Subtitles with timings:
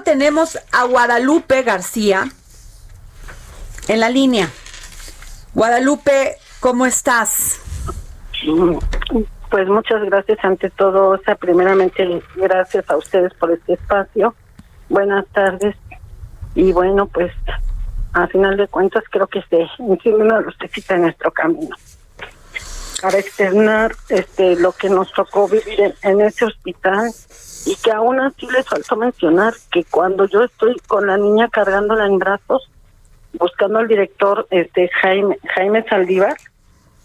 [0.00, 2.24] Tenemos a Guadalupe García
[3.88, 4.48] en la línea.
[5.52, 7.60] Guadalupe, ¿cómo estás?
[9.50, 11.10] Pues muchas gracias ante todo.
[11.10, 14.34] O sea, primeramente, gracias a ustedes por este espacio.
[14.88, 15.76] Buenas tardes.
[16.54, 17.30] Y bueno, pues
[18.14, 21.76] a final de cuentas creo que se encima una lucecita en nuestro camino
[23.02, 27.10] para externar este lo que nos tocó vivir en, ese hospital.
[27.66, 32.06] Y que aún así les faltó mencionar que cuando yo estoy con la niña cargándola
[32.06, 32.68] en brazos
[33.34, 36.36] buscando al director este Jaime Jaime Saldívar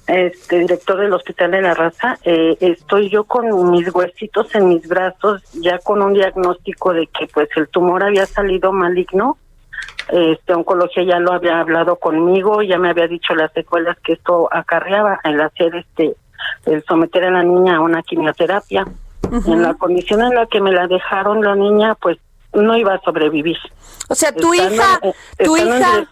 [0.08, 4.88] este director del hospital de la raza eh, estoy yo con mis huesitos en mis
[4.88, 9.38] brazos ya con un diagnóstico de que pues el tumor había salido maligno
[10.10, 14.48] este oncología ya lo había hablado conmigo ya me había dicho las secuelas que esto
[14.52, 16.16] acarreaba el hacer este
[16.66, 18.86] el someter a la niña a una quimioterapia.
[19.48, 22.18] En la condición en la que me la dejaron la niña pues
[22.54, 23.58] no iba a sobrevivir.
[24.08, 25.00] O sea, tu Estando- hija,
[25.44, 26.08] tu hija,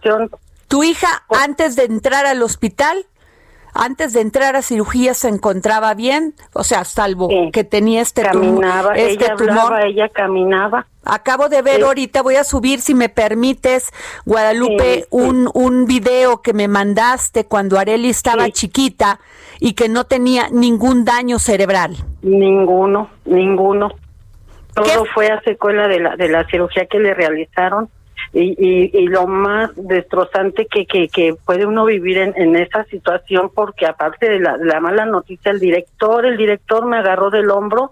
[0.68, 3.06] tu hija antes de entrar al hospital,
[3.78, 7.52] antes de entrar a cirugía se encontraba bien, o sea, salvo Sí.
[7.52, 9.50] que tenía este tumor, caminaba este ella tumor.
[9.60, 11.82] hablaba ella caminaba Acabo de ver Sí.
[11.84, 13.92] ahorita, voy a subir, si me permites,
[14.26, 19.20] Guadalupe, Sí, un, un video que me mandaste cuando Areli estaba chiquita
[19.60, 21.96] y que no tenía ningún daño cerebral.
[22.24, 23.90] Ninguno, ninguno.
[24.74, 25.10] Todo ¿Qué?
[25.14, 27.88] fue a secuela de la de la cirugía que le realizaron
[28.38, 32.84] y, y, y lo más destrozante que, que, que puede uno vivir en, en esa
[32.84, 37.92] situación porque aparte de la, mala noticia el director el director me agarró del hombro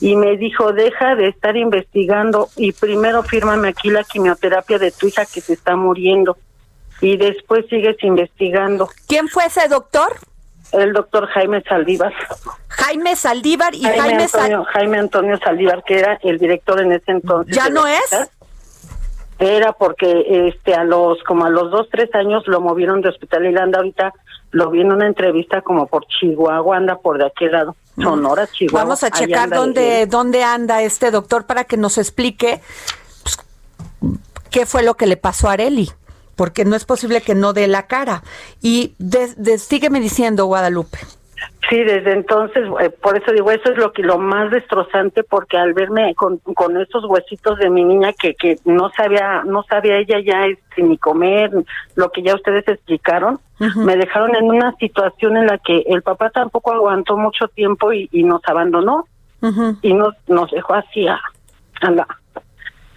[0.00, 5.06] y me dijo deja de estar investigando y primero fírmame aquí la quimioterapia de tu
[5.06, 6.36] hija que se está muriendo
[7.00, 10.12] y después sigues investigando ¿Quién fue ese doctor?
[10.72, 12.12] el doctor Jaime Saldívar
[12.66, 16.90] Jaime Saldívar y Jaime, Jaime, Sal- Antonio, Jaime Antonio Saldívar, que era el director en
[16.90, 17.54] ese entonces.
[17.54, 18.00] ¿Ya no es?
[18.02, 18.28] hospital.
[19.44, 23.44] Era porque este a los como a los dos tres años lo movieron de hospital
[23.44, 24.12] y anda ahorita
[24.52, 28.84] lo vi en una entrevista como por Chihuahua anda por de aquel lado Sonora Chihuahua
[28.84, 32.60] Vamos a checar dónde, dónde anda este doctor para que nos explique
[33.22, 33.36] pues,
[34.50, 35.90] qué fue lo que le pasó a Areli,
[36.36, 38.22] porque no es posible que no dé la cara.
[38.62, 40.98] Y de, de- sígueme diciendo, Guadalupe.
[41.68, 45.56] Sí, desde entonces, eh, por eso digo, eso es lo que lo más destrozante, porque
[45.56, 49.98] al verme con, con esos huesitos de mi niña que, que no sabía, no sabía
[49.98, 51.50] ella ya este, ni comer,
[51.94, 53.40] lo que ya ustedes explicaron,
[53.76, 58.08] me dejaron en una situación en la que el papá tampoco aguantó mucho tiempo y,
[58.12, 59.06] y nos abandonó.
[59.82, 61.20] Y nos, nos dejó así a,
[61.82, 62.06] a la...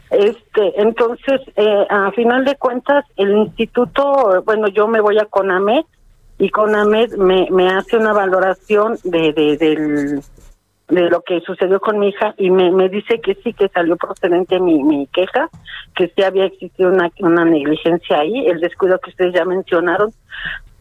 [0.09, 5.83] Este, entonces, eh, a final de cuentas, el instituto, bueno, yo me voy a CONAMED
[6.39, 10.21] y CONAMED me, me hace una valoración de, de, del,
[10.87, 13.97] de lo que sucedió con mi hija y me, me dice que sí, que salió
[13.97, 15.49] procedente mi, mi queja,
[15.95, 20.11] que sí había existido una, una negligencia ahí, el descuido que ustedes ya mencionaron.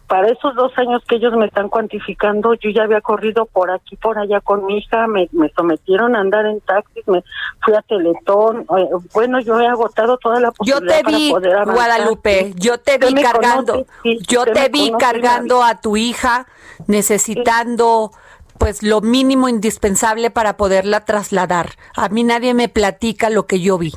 [0.09, 3.97] Para esos dos años que ellos me están cuantificando, yo ya había corrido por aquí,
[3.97, 7.25] por allá con mi hija, me, me sometieron a andar en taxis, me
[7.65, 11.31] fui a Teletón, eh, bueno, yo he agotado toda la Yo posibilidad te para vi,
[11.33, 11.65] poder.
[11.65, 16.47] Guadalupe, yo te vi cargando, conoce, sí, yo te vi conoce, cargando a tu hija,
[16.87, 18.13] necesitando
[18.59, 21.71] pues lo mínimo indispensable para poderla trasladar.
[21.97, 23.93] A mí nadie me platica lo que yo vi.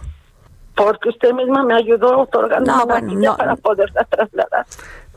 [0.76, 3.38] Porque usted misma me ayudó otorgando No, una bueno, no.
[3.38, 4.66] para poderla trasladar.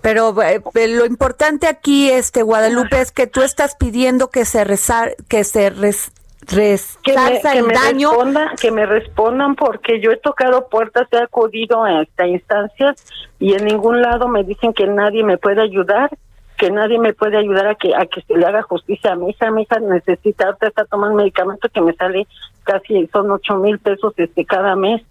[0.02, 4.64] Pero eh, eh, lo importante aquí, este Guadalupe, es que tú estás pidiendo que se
[4.64, 6.12] rezar, que se res,
[6.44, 8.10] que me, que el me daño.
[8.10, 12.96] respondan, que me respondan porque yo he tocado puertas, he acudido a esta instancias
[13.38, 16.10] y en ningún lado me dicen que nadie me puede ayudar,
[16.58, 19.30] que nadie me puede ayudar a que a que se le haga justicia a mi
[19.30, 19.50] hija.
[19.52, 22.26] Mi hija necesita, ahorita está tomando medicamento que me sale
[22.64, 25.02] casi, son ocho mil pesos este cada mes.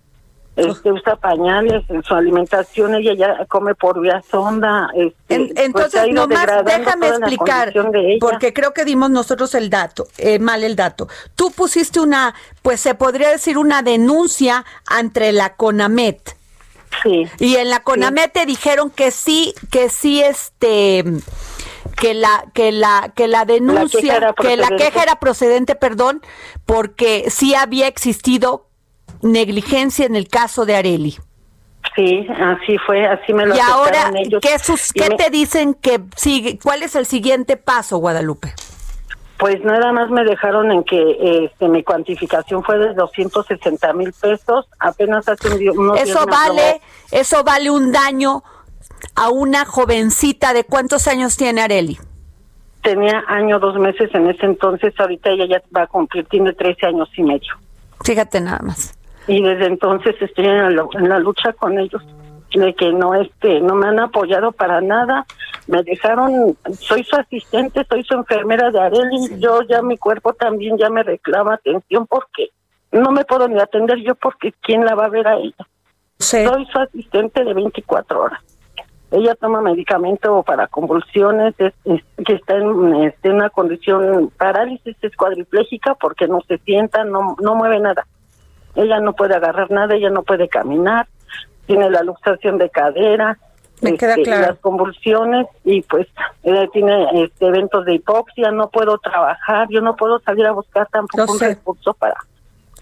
[0.55, 4.89] Este, usa pañales, en su alimentación ella ya come por vía sonda.
[4.93, 7.73] Este, En- pues, entonces, ido nomás déjame explicar,
[8.19, 11.07] porque creo que dimos nosotros el dato, eh, mal el dato.
[11.35, 16.35] Tú pusiste una, pues se podría decir una denuncia ante la CONAMET.
[17.03, 17.25] Sí.
[17.39, 21.05] Y en la CONAMET te dijeron que sí, que sí, este,
[21.95, 26.21] que la que la que la denuncia que la queja era procedente, perdón,
[26.65, 28.67] porque sí había existido
[29.21, 31.17] negligencia en el caso de Areli.
[31.95, 36.57] Sí, así fue, así me lo Y ahora, ¿qué, sus, ¿qué te dicen que sigue?
[36.63, 38.53] ¿Cuál es el siguiente paso, Guadalupe?
[39.37, 44.67] Pues nada más me dejaron en que este, mi cuantificación fue de 260 mil pesos,
[44.79, 46.79] apenas hace unos Eso vale,
[47.11, 48.43] eso vale un daño
[49.15, 51.97] a una jovencita de cuántos años tiene Areli?
[52.83, 56.87] Tenía año, dos meses en ese entonces, ahorita ella ya va a cumplir, tiene 13
[56.87, 57.53] años y medio.
[58.03, 58.97] Fíjate nada más.
[59.27, 62.01] Y desde entonces estoy en la, en la lucha con ellos
[62.59, 65.25] de que no este no me han apoyado para nada.
[65.67, 70.77] Me dejaron soy su asistente soy su enfermera de Areli yo ya mi cuerpo también
[70.77, 72.49] ya me reclama atención porque
[72.91, 75.67] no me puedo ni atender yo porque quién la va a ver a ella
[76.19, 78.41] soy su asistente de 24 horas.
[79.09, 85.15] Ella toma medicamento para convulsiones es, que está en, este, en una condición parálisis es
[85.15, 88.05] cuadriplégica porque no se sienta no no mueve nada
[88.75, 91.07] ella no puede agarrar nada ella no puede caminar
[91.71, 93.37] tiene la luxación de cadera,
[93.81, 94.47] Me queda este, claro.
[94.47, 96.07] las convulsiones y pues
[96.43, 100.87] ella tiene este, eventos de hipoxia, no puedo trabajar, yo no puedo salir a buscar
[100.91, 101.47] tampoco Lo un sé.
[101.49, 102.15] recurso para...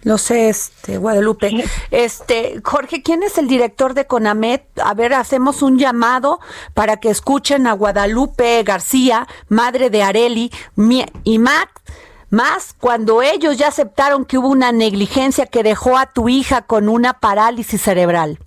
[0.02, 1.52] Lo sé, este, Guadalupe.
[1.92, 4.64] Este, Jorge, ¿quién es el director de CONAMET?
[4.82, 6.40] A ver, hacemos un llamado
[6.74, 10.52] para que escuchen a Guadalupe García, madre de Areli,
[11.26, 11.70] y Matt,
[12.30, 16.90] más cuando ellos ya aceptaron que hubo una negligencia que dejó a tu hija con
[16.90, 18.40] una parálisis cerebral.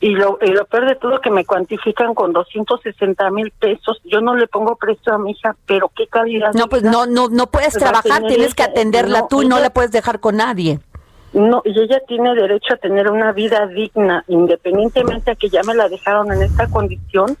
[0.00, 4.00] Y lo, y lo peor de todo que me cuantifican con 260 mil pesos.
[4.04, 6.52] Yo no le pongo precio a mi hija, pero qué calidad.
[6.54, 9.70] No, pues no, no, no puedes trabajar, tienes que atenderla No, tú y no la
[9.70, 10.78] puedes dejar con nadie.
[11.32, 15.74] No, y ella tiene derecho a tener una vida digna, independientemente a que ya me
[15.74, 17.36] la dejaron en esta condición,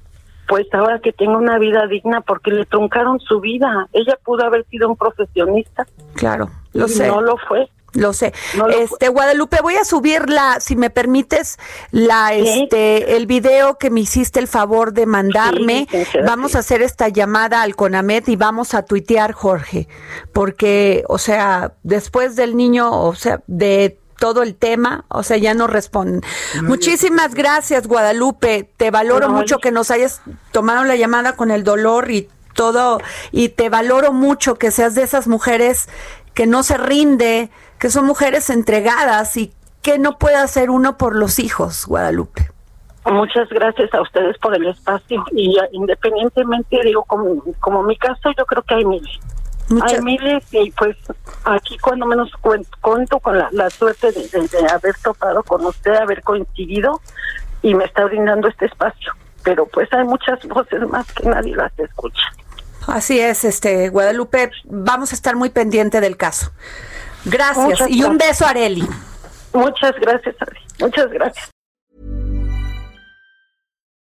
[0.48, 3.86] pues ahora que tenga una vida digna porque le truncaron su vida.
[3.92, 7.06] Ella pudo haber sido un profesionista, Claro, lo y sé.
[7.06, 7.68] no lo fue.
[7.94, 8.34] Lo sé.
[8.56, 11.58] No lo- este Guadalupe, voy a subir la, si me permites,
[11.90, 12.62] la Sí.
[12.64, 15.86] este el video que me hiciste el favor de mandarme.
[15.90, 19.88] Sí, vamos a hacer esta llamada al Conamet y vamos a tuitear, Jorge,
[20.32, 25.54] porque o sea, después del niño, o sea, de todo el tema, o sea, ya
[25.54, 26.22] no responden.
[26.62, 28.70] Muchísimas gracias, Guadalupe.
[28.76, 30.22] Te valoro No, mucho que nos hayas
[30.52, 33.00] tomado la llamada con el dolor y todo
[33.30, 35.88] y te valoro mucho que seas de esas mujeres
[36.34, 41.14] que no se rinde, que son mujeres entregadas y que no puede hacer uno por
[41.14, 42.50] los hijos, Guadalupe.
[43.06, 48.30] Muchas gracias a ustedes por el espacio y ya, independientemente, digo, como, como mi caso,
[48.36, 49.18] yo creo que hay miles.
[49.68, 50.96] Muchas- Hay miles y pues
[51.44, 55.64] aquí cuando menos cuen- cuento con la, la suerte de, de- de haber topado con
[55.66, 57.00] usted, haber coincidido
[57.62, 59.12] y me está brindando este espacio.
[59.42, 62.22] Pero pues hay muchas voces más que nadie las escucha.
[62.86, 66.50] Así es, este Guadalupe, vamos a estar muy pendiente del caso.
[67.26, 68.88] Gracias Muchas y un beso Areli.
[69.52, 70.58] Muchas gracias, Ari.
[70.80, 71.50] Muchas gracias.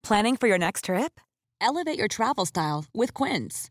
[0.03, 1.21] Planning for your next trip?
[1.61, 3.71] Elevate your travel style with Quince.